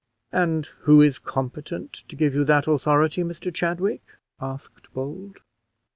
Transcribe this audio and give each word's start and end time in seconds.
"And 0.31 0.65
who 0.79 0.99
is 1.03 1.19
competent 1.19 1.93
to 2.07 2.15
give 2.15 2.33
you 2.33 2.43
that 2.45 2.65
authority, 2.67 3.21
Mr 3.23 3.53
Chadwick?" 3.53 4.01
asked 4.41 4.91
Bold. 4.95 5.41